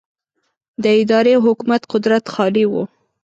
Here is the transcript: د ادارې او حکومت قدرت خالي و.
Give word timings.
د 0.83 0.85
ادارې 1.01 1.31
او 1.37 1.41
حکومت 1.47 1.81
قدرت 1.93 2.23
خالي 2.33 2.65
و. 2.71 2.73